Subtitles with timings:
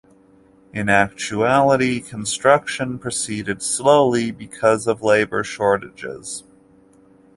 [0.73, 6.43] In actuality, construction proceeded slowly because of labor shortages.